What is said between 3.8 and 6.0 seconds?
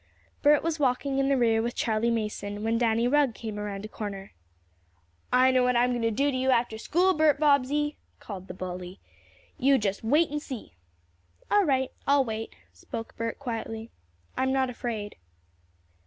a corner. "I know what I'm